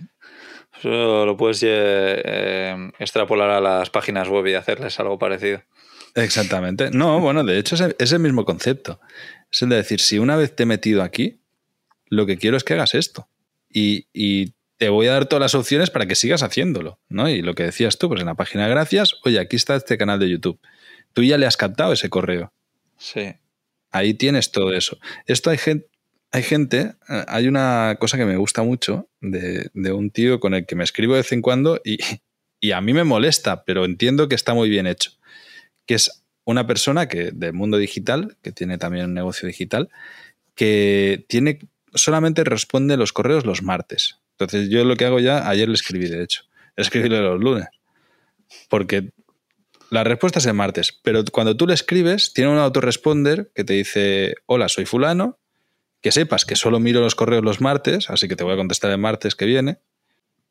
[0.78, 5.62] Eso lo puedes eh, extrapolar a las páginas web y hacerles algo parecido.
[6.14, 6.90] Exactamente.
[6.90, 9.00] No, bueno, de hecho es el mismo concepto.
[9.50, 11.40] Es el de decir, si una vez te he metido aquí,
[12.08, 13.28] lo que quiero es que hagas esto.
[13.70, 16.98] Y, te voy a dar todas las opciones para que sigas haciéndolo.
[17.08, 17.28] ¿no?
[17.28, 19.98] Y lo que decías tú, pues en la página de gracias, oye, aquí está este
[19.98, 20.60] canal de YouTube.
[21.12, 22.52] Tú ya le has captado ese correo.
[22.98, 23.34] Sí.
[23.90, 24.98] Ahí tienes todo eso.
[25.26, 25.88] Esto hay gente,
[26.32, 30.66] hay gente, eh, hay una cosa que me gusta mucho de, un tío con el
[30.66, 31.98] que me escribo de vez en cuando y,
[32.60, 35.12] y, a mí me molesta, pero entiendo que está muy bien hecho
[35.86, 39.90] que es una persona que del mundo digital, que tiene también un negocio digital,
[40.54, 41.58] que tiene
[41.94, 44.18] solamente responde los correos los martes.
[44.38, 46.42] Entonces yo lo que hago ya, ayer le escribí de hecho,
[46.76, 47.66] escribirle los lunes,
[48.68, 49.10] porque
[49.90, 53.74] la respuesta es el martes, pero cuando tú le escribes, tiene un autoresponder que te
[53.74, 55.38] dice, hola, soy fulano,
[56.00, 58.90] que sepas que solo miro los correos los martes, así que te voy a contestar
[58.90, 59.78] el martes que viene,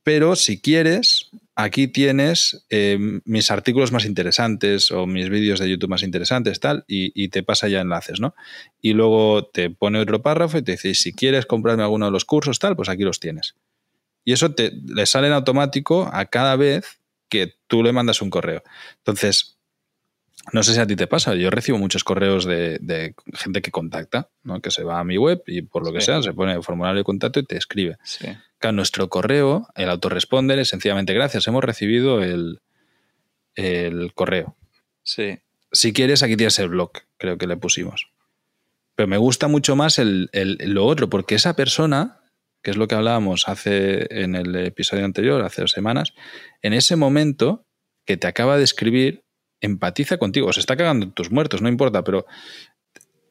[0.04, 5.90] pero si quieres, aquí tienes eh, mis artículos más interesantes o mis vídeos de YouTube
[5.90, 8.36] más interesantes, tal, y, te pasa ya enlaces, ¿no?
[8.82, 12.26] Y luego te pone otro párrafo y te dice, si quieres comprarme alguno de los
[12.26, 13.56] cursos, tal, pues aquí los tienes.
[14.24, 18.30] Y eso te, le sale en automático a cada vez que tú le mandas un
[18.30, 18.64] correo.
[18.98, 19.58] Entonces,
[20.52, 24.30] no sé si a ti te pasa, yo recibo muchos correos de, gente que contacta,
[24.44, 24.62] ¿no?
[24.62, 27.00] que se va a mi web y por lo que sea se pone el formulario
[27.00, 27.98] de contacto y te escribe.
[28.04, 28.28] Sí
[28.72, 32.62] nuestro correo, el autoresponder es sencillamente gracias, hemos recibido el,
[34.16, 34.56] correo.
[35.04, 35.40] Sí.
[35.72, 38.08] Si quieres, aquí tienes el blog, creo que le pusimos.
[38.96, 42.22] Pero me gusta mucho más el, lo otro, porque esa persona,
[42.64, 46.14] que es lo que hablábamos hace en el episodio anterior, hace dos semanas,
[46.62, 47.66] en ese momento
[48.06, 49.24] que te acaba de escribir,
[49.62, 50.52] empatiza contigo.
[50.54, 52.26] Se está cagando en tus muertos, no importa, pero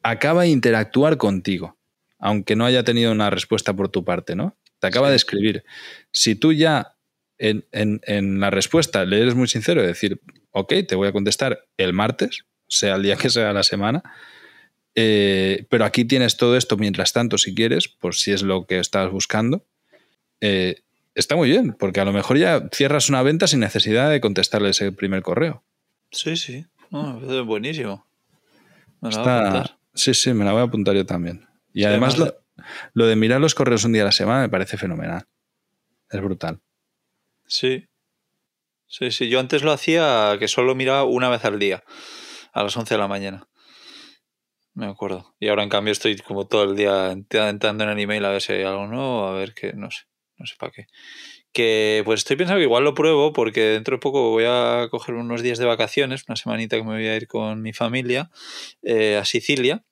[0.01, 1.77] acaba de interactuar contigo,
[2.17, 4.57] aunque no haya tenido una respuesta por tu parte, ¿no?
[4.83, 5.63] te acaba de escribir.
[6.11, 6.97] Si tú ya
[7.37, 10.19] en, la respuesta le eres muy sincero y decir,
[10.51, 14.03] ok, te voy a contestar el martes, sea el día que sea la semana,
[14.95, 18.79] eh, pero aquí tienes todo esto mientras tanto si quieres, por si es lo que
[18.79, 19.65] estás buscando,
[20.41, 20.81] eh,
[21.15, 24.69] está muy bien, porque a lo mejor ya cierras una venta sin necesidad de contestarle
[24.69, 25.63] ese primer correo.
[26.11, 28.05] Sí, sí, no, es buenísimo.
[29.01, 31.47] Está, Sí, sí, me la voy a apuntar yo también.
[31.73, 32.35] Y además, lo,
[32.93, 35.27] lo de mirar los correos un día a la semana me parece fenomenal.
[36.09, 36.59] Es brutal.
[37.45, 37.87] Sí.
[38.87, 39.29] Sí, sí.
[39.29, 41.83] Yo antes lo hacía que solo miraba una vez al día,
[42.53, 43.47] a las 11 de la mañana.
[44.75, 45.35] Me acuerdo.
[45.39, 48.41] Y ahora en cambio estoy como todo el día entrando en el email a ver
[48.41, 50.03] si hay algo nuevo, a ver qué, no sé,
[50.37, 50.87] no sé para qué.
[51.53, 55.15] Que pues estoy pensando que igual lo pruebo porque dentro de poco voy a coger
[55.15, 58.31] unos días de vacaciones, una semanita que me voy a ir con mi familia
[58.81, 59.83] eh, a Sicilia.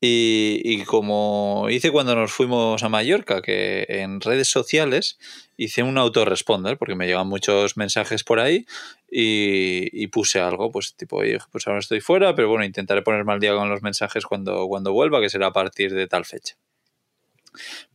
[0.00, 5.18] Y, como hice cuando nos fuimos a Mallorca, que en redes sociales
[5.56, 8.66] hice un autoresponder, porque me llegan muchos mensajes por ahí,
[9.10, 13.54] y, puse algo, pues tipo, pues ahora estoy fuera, pero bueno, intentaré ponerme al día
[13.54, 16.56] con los mensajes cuando, cuando vuelva, que será a partir de tal fecha.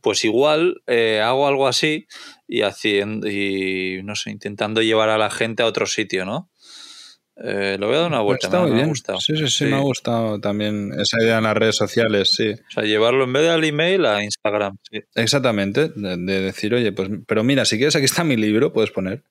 [0.00, 2.08] Pues igual eh, hago algo así
[2.48, 6.50] y haciendo, y no sé, intentando llevar a la gente a otro sitio, ¿no?
[7.36, 8.92] Eh, lo voy a dar una pues vuelta, está muy bien.
[8.94, 12.50] Sí, sí, sí, me ha gustado también esa idea en las redes sociales, sí.
[12.50, 14.76] O sea, llevarlo en vez de al email a Instagram.
[15.14, 19.22] Exactamente, de, decir, oye, pues, pero mira, si quieres, aquí está mi libro, puedes poner.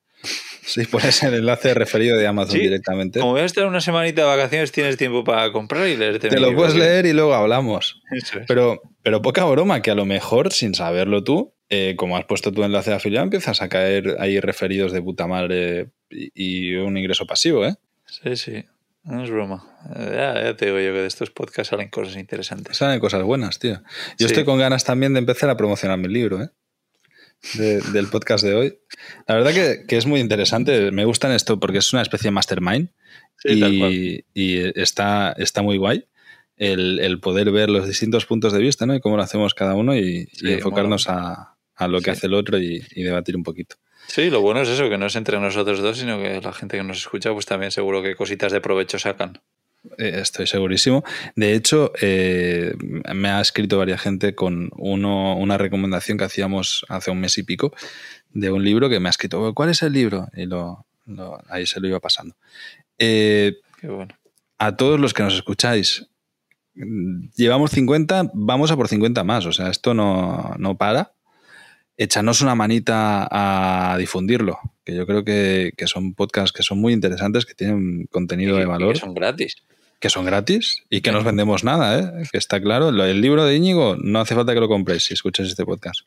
[0.63, 3.19] Sí, pones el enlace referido de Amazon directamente.
[3.19, 6.29] Como voy a estar una semanita de vacaciones, tienes tiempo para comprar y leerte.
[6.29, 8.01] Te lo puedes leer y luego hablamos.
[8.47, 12.51] Pero, pero poca broma, que a lo mejor, sin saberlo tú, eh, como has puesto
[12.51, 16.97] tu enlace de afiliado, empiezas a caer ahí referidos de puta madre y, y un
[16.97, 17.75] ingreso pasivo, ¿eh?
[18.11, 18.65] Sí, sí.
[19.03, 19.63] No es broma.
[19.95, 22.77] Ya, te digo yo que de estos podcasts salen cosas interesantes.
[22.77, 23.81] Salen cosas buenas, tío.
[24.19, 26.49] Yo estoy con ganas también de empezar a promocionar mi libro, ¿eh?
[27.91, 28.77] del podcast de hoy.
[29.27, 29.51] La verdad
[29.87, 30.91] que, es muy interesante.
[30.91, 32.89] Me gustan esto porque es una especie de mastermind
[33.43, 34.23] y,
[34.79, 36.05] está, está muy guay
[36.57, 38.93] el, poder ver los distintos puntos de vista ¿no?
[38.93, 41.55] y cómo lo hacemos cada uno y, enfocarnos a,
[41.87, 43.77] lo que hace el otro y debatir un poquito.
[44.07, 46.77] Sí, lo bueno es eso, que no es entre nosotros dos, sino que la gente
[46.77, 49.39] que nos escucha, pues también seguro que cositas de provecho sacan.
[49.97, 51.03] Eh, estoy segurísimo.
[51.35, 52.73] De hecho, eh,
[53.13, 57.43] me ha escrito varias gente con uno, una recomendación que hacíamos hace un mes y
[57.43, 57.73] pico
[58.29, 60.27] de un libro que me ha escrito, ¿cuál es el libro?
[60.35, 60.85] Y lo,
[61.49, 62.35] ahí se lo iba pasando.
[62.97, 64.13] Eh, Qué bueno.
[64.57, 66.07] A todos los que nos escucháis,
[67.35, 71.13] llevamos 50, vamos a por 50 más, o sea, esto no, no para
[71.97, 77.45] échanos una manita a difundirlo, que yo creo que, son podcasts que son muy interesantes,
[77.45, 78.93] que tienen contenido de valor.
[78.93, 79.55] que son gratis.
[79.99, 82.23] Que son gratis y que no nos vendemos nada, ¿eh?
[82.31, 82.89] que está claro.
[82.89, 85.99] El libro de Íñigo no hace falta que lo compréis si escucháis este podcast.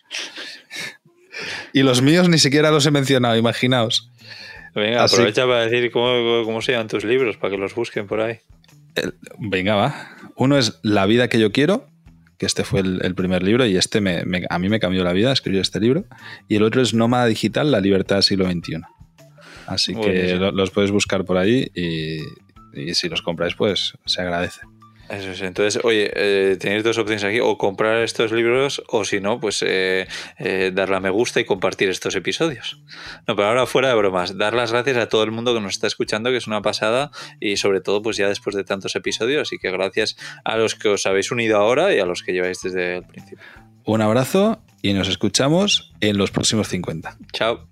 [1.73, 4.11] y los míos ni siquiera los he mencionado, imaginaos.
[4.75, 8.21] Venga, aprovecha para decir cómo, cómo se llaman tus libros, para que los busquen por
[8.21, 8.41] ahí.
[9.39, 10.09] venga, va.
[10.35, 11.87] Uno es La vida que yo quiero,
[12.39, 15.33] que este fue el, primer libro y este me, a mí me cambió la vida
[15.33, 16.05] escribir este libro.
[16.49, 18.83] Y el otro es Nómada Digital, la libertad del siglo XXI.
[19.67, 22.19] Así que los puedes buscar por ahí y,
[22.75, 24.61] y si los compráis, pues se agradece.
[25.09, 25.43] Eso es.
[25.43, 29.63] Entonces, oye, eh, tenéis dos opciones aquí, o comprar estos libros, o si no, pues
[29.67, 30.07] eh,
[30.39, 32.81] eh, darle a me gusta y compartir estos episodios.
[33.27, 35.73] No, pero ahora fuera de bromas, dar las gracias a todo el mundo que nos
[35.73, 39.43] está escuchando, que es una pasada, y sobre todo, pues ya después de tantos episodios,
[39.43, 42.61] así que gracias a los que os habéis unido ahora y a los que lleváis
[42.63, 43.45] desde el principio.
[43.85, 47.19] Un abrazo y nos escuchamos en los próximos 50.
[47.33, 47.69] Chao.